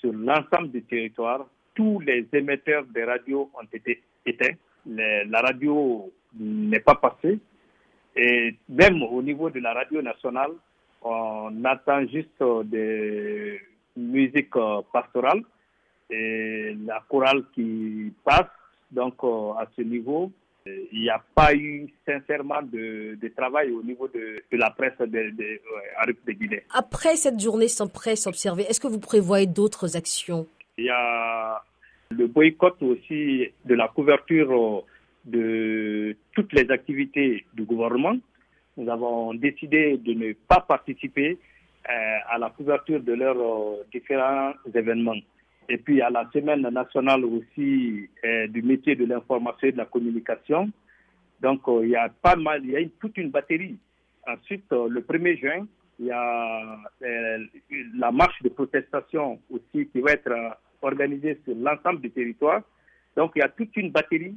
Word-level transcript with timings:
sur 0.00 0.12
l'ensemble 0.12 0.70
du 0.70 0.82
territoire, 0.82 1.46
tous 1.74 2.00
les 2.00 2.26
émetteurs 2.32 2.84
de 2.84 3.02
radio 3.02 3.50
ont 3.54 3.66
été 3.72 4.02
éteints. 4.26 4.56
la 4.86 5.40
radio 5.40 6.10
n'est 6.38 6.80
pas 6.80 6.94
passée. 6.94 7.38
Et 8.16 8.56
même 8.68 9.02
au 9.02 9.22
niveau 9.22 9.50
de 9.50 9.60
la 9.60 9.72
radio 9.74 10.02
nationale, 10.02 10.50
on 11.02 11.64
attend 11.64 12.06
juste 12.08 12.42
des 12.64 13.60
musiques 13.96 14.58
pastorales 14.92 15.42
et 16.10 16.76
la 16.84 17.04
chorale 17.08 17.44
qui 17.54 18.12
passe. 18.24 18.50
Donc, 18.90 19.14
à 19.22 19.66
ce 19.76 19.82
niveau, 19.82 20.32
il 20.92 21.00
n'y 21.00 21.10
a 21.10 21.22
pas 21.34 21.54
eu 21.54 21.86
sincèrement 22.06 22.62
de, 22.62 23.18
travail 23.36 23.70
au 23.70 23.82
niveau 23.82 24.08
de, 24.08 24.42
la 24.52 24.70
presse 24.70 24.98
de, 24.98 25.06
de, 25.06 25.60
de 26.26 26.32
Guinée. 26.32 26.64
Après 26.74 27.16
cette 27.16 27.40
journée 27.40 27.68
sans 27.68 27.88
presse 27.88 28.26
observée, 28.26 28.64
est-ce 28.68 28.80
que 28.80 28.88
vous 28.88 29.00
prévoyez 29.00 29.46
d'autres 29.46 29.96
actions? 29.96 30.46
Il 30.76 30.84
y 30.84 30.90
a 30.90 31.62
le 32.10 32.26
boycott 32.26 32.82
aussi 32.82 33.48
de 33.64 33.74
la 33.74 33.88
couverture 33.88 34.84
de 35.24 36.16
toutes 36.34 36.52
les 36.52 36.70
activités 36.70 37.44
du 37.54 37.64
gouvernement. 37.64 38.16
Nous 38.76 38.88
avons 38.90 39.34
décidé 39.34 39.98
de 39.98 40.12
ne 40.14 40.32
pas 40.32 40.60
participer 40.60 41.38
euh, 41.88 42.18
à 42.30 42.38
la 42.38 42.50
couverture 42.50 43.00
de 43.00 43.12
leurs 43.12 43.40
euh, 43.40 43.82
différents 43.92 44.52
événements. 44.74 45.20
Et 45.68 45.76
puis 45.78 46.00
à 46.00 46.10
la 46.10 46.28
semaine 46.32 46.62
nationale 46.62 47.24
aussi 47.24 48.08
euh, 48.24 48.46
du 48.48 48.62
métier 48.62 48.96
de 48.96 49.04
l'information 49.04 49.68
et 49.68 49.72
de 49.72 49.76
la 49.76 49.84
communication. 49.84 50.70
Donc 51.40 51.62
il 51.82 51.90
y 51.90 51.96
a 51.96 52.08
pas 52.08 52.36
mal, 52.36 52.62
il 52.64 52.70
y 52.70 52.76
a 52.76 52.80
toute 53.00 53.16
une 53.18 53.30
batterie. 53.30 53.76
Ensuite, 54.26 54.64
le 54.70 55.00
1er 55.00 55.38
juin, 55.38 55.66
il 55.98 56.06
y 56.06 56.10
a 56.10 56.78
la 57.96 58.10
marche 58.10 58.42
de 58.42 58.48
protestation 58.48 59.40
aussi 59.50 59.86
qui 59.88 60.00
va 60.00 60.12
être 60.12 60.32
organisée 60.82 61.38
sur 61.44 61.54
l'ensemble 61.54 62.00
du 62.00 62.10
territoire. 62.10 62.62
Donc 63.16 63.32
il 63.36 63.40
y 63.40 63.42
a 63.42 63.48
toute 63.48 63.76
une 63.76 63.90
batterie 63.90 64.34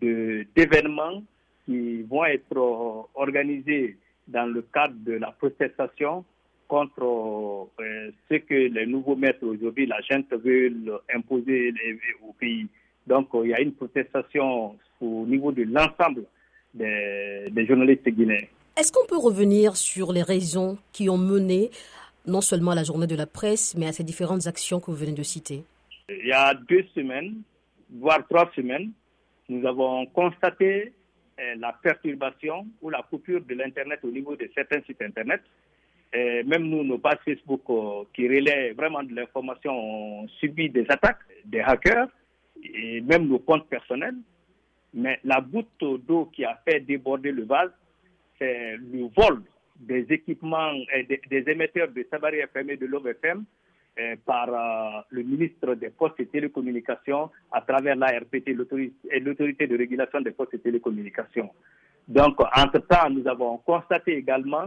d'événements 0.00 1.22
qui 1.64 2.02
vont 2.02 2.24
être 2.24 3.08
organisés 3.14 3.96
dans 4.28 4.46
le 4.46 4.62
cadre 4.62 4.94
de 4.98 5.12
la 5.14 5.32
protestation 5.32 6.24
contre 6.72 7.68
euh, 7.82 8.10
ce 8.30 8.36
que 8.36 8.54
les 8.54 8.86
nouveaux 8.86 9.14
maîtres 9.14 9.46
aujourd'hui, 9.46 9.84
la 9.84 10.00
gente 10.00 10.32
veulent 10.32 11.00
imposer 11.14 11.74
au 12.26 12.32
pays. 12.32 12.66
Donc, 13.06 13.28
il 13.44 13.50
y 13.50 13.54
a 13.54 13.60
une 13.60 13.74
protestation 13.74 14.74
au 15.02 15.26
niveau 15.26 15.52
de 15.52 15.64
l'ensemble 15.64 16.24
des, 16.72 17.50
des, 17.50 17.66
journalistes 17.66 18.08
guinéens. 18.08 18.46
Est-ce 18.78 18.90
qu'on 18.90 19.06
peut 19.06 19.18
revenir 19.18 19.76
sur 19.76 20.14
les 20.14 20.22
raisons 20.22 20.78
qui 20.94 21.10
ont 21.10 21.18
mené 21.18 21.70
non 22.26 22.40
seulement 22.40 22.70
à 22.70 22.74
la 22.74 22.84
journée 22.84 23.06
de 23.06 23.16
la 23.16 23.26
presse, 23.26 23.76
mais 23.76 23.86
à 23.88 23.92
ces 23.92 24.04
différentes 24.04 24.46
actions 24.46 24.80
que 24.80 24.86
vous 24.86 24.96
venez 24.96 25.12
de 25.12 25.22
citer? 25.22 25.64
Il 26.08 26.26
y 26.26 26.32
a 26.32 26.54
deux 26.54 26.84
semaines, 26.94 27.42
voire 27.90 28.26
trois 28.30 28.50
semaines, 28.56 28.92
nous 29.50 29.66
avons 29.68 30.06
constaté 30.06 30.94
euh, 31.38 31.54
la 31.58 31.74
perturbation 31.82 32.66
ou 32.80 32.88
la 32.88 33.02
coupure 33.02 33.42
de 33.42 33.54
l'Internet 33.54 34.00
au 34.04 34.10
niveau 34.10 34.36
de 34.36 34.48
certains 34.54 34.80
sites 34.86 35.02
Internet 35.02 35.42
même 36.14 36.64
nous, 36.64 36.84
nos 36.84 36.98
pages 36.98 37.18
Facebook 37.24 37.62
euh, 37.70 38.04
qui 38.14 38.28
relaient 38.28 38.72
vraiment 38.72 39.02
de 39.02 39.14
l'information 39.14 39.72
ont 39.72 40.28
subi 40.40 40.68
des 40.68 40.84
attaques 40.88 41.20
des 41.44 41.60
hackers 41.60 42.08
et 42.62 43.00
même 43.00 43.26
nos 43.26 43.38
comptes 43.38 43.68
personnels. 43.68 44.16
Mais 44.94 45.18
la 45.24 45.40
goutte 45.40 45.82
d'eau 46.06 46.26
qui 46.26 46.44
a 46.44 46.60
fait 46.66 46.80
déborder 46.80 47.32
le 47.32 47.44
vase, 47.44 47.70
c'est 48.38 48.76
le 48.76 49.08
vol 49.16 49.42
des 49.76 50.06
équipements, 50.10 50.72
et 50.94 51.04
des, 51.04 51.50
émetteurs 51.50 51.88
de 51.88 52.06
Sabari 52.10 52.38
FM 52.38 52.70
et 52.70 52.76
de 52.76 52.86
l'OVFM 52.86 53.44
euh, 53.98 54.16
par 54.24 54.48
euh, 54.48 55.00
le 55.10 55.22
ministre 55.22 55.74
des 55.74 55.90
Postes 55.90 56.20
et 56.20 56.26
Télécommunications 56.26 57.30
à 57.50 57.62
travers 57.62 57.96
l'ARPT, 57.96 58.50
l'autorité 58.50 59.66
de 59.66 59.76
régulation 59.76 60.20
des 60.20 60.30
Postes 60.30 60.54
et 60.54 60.58
Télécommunications. 60.58 61.50
Donc, 62.06 62.38
entre-temps, 62.54 63.10
nous 63.10 63.26
avons 63.26 63.58
constaté 63.58 64.16
également 64.16 64.66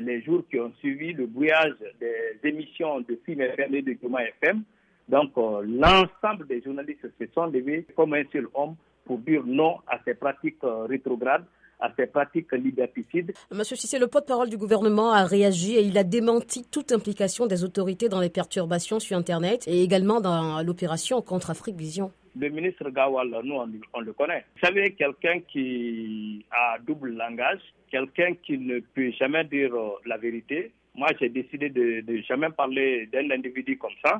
les 0.00 0.22
jours 0.22 0.42
qui 0.50 0.58
ont 0.58 0.72
suivi 0.78 1.12
le 1.12 1.26
brouillage 1.26 1.74
des 2.00 2.48
émissions 2.48 3.00
de 3.00 3.18
film 3.24 3.40
FM 3.40 3.74
et 3.74 3.82
de 3.82 3.94
Thomas 3.94 4.22
FM. 4.40 4.62
Donc, 5.08 5.30
euh, 5.38 5.62
l'ensemble 5.66 6.46
des 6.46 6.60
journalistes 6.62 7.06
se 7.18 7.26
sont 7.34 7.46
levés 7.46 7.86
comme 7.96 8.14
un 8.14 8.24
seul 8.32 8.46
homme 8.54 8.76
pour 9.04 9.18
dire 9.18 9.42
non 9.46 9.76
à 9.86 9.98
ces 10.04 10.14
pratiques 10.14 10.62
euh, 10.64 10.84
rétrogrades 10.84 11.44
à 11.80 11.90
ces 11.96 12.06
pratiques 12.06 12.52
liberticides. 12.52 13.32
Monsieur 13.52 13.76
Cissé, 13.76 13.98
le 13.98 14.08
porte-parole 14.08 14.48
du 14.48 14.56
gouvernement 14.56 15.12
a 15.12 15.24
réagi 15.24 15.76
et 15.76 15.82
il 15.82 15.96
a 15.96 16.04
démenti 16.04 16.64
toute 16.68 16.92
implication 16.92 17.46
des 17.46 17.64
autorités 17.64 18.08
dans 18.08 18.20
les 18.20 18.30
perturbations 18.30 18.98
sur 18.98 19.16
Internet 19.16 19.62
et 19.68 19.82
également 19.82 20.20
dans 20.20 20.62
l'opération 20.62 21.22
contre 21.22 21.50
Afrique 21.50 21.76
Vision. 21.76 22.10
Le 22.40 22.50
ministre 22.50 22.88
Gawal, 22.90 23.34
nous, 23.42 23.56
on, 23.94 24.00
le 24.00 24.12
connaît. 24.12 24.44
Vous 24.54 24.66
savez, 24.66 24.92
quelqu'un 24.92 25.40
qui 25.40 26.44
a 26.52 26.78
double 26.78 27.14
langage, 27.14 27.60
quelqu'un 27.90 28.34
qui 28.34 28.56
ne 28.58 28.78
peut 28.78 29.10
jamais 29.18 29.42
dire 29.44 29.74
euh, 29.74 29.90
la 30.06 30.18
vérité. 30.18 30.70
Moi, 30.94 31.08
j'ai 31.18 31.30
décidé 31.30 31.68
de 31.68 32.04
ne 32.06 32.22
jamais 32.22 32.50
parler 32.50 33.06
d'un 33.12 33.28
individu 33.30 33.76
comme 33.76 33.90
ça. 34.04 34.16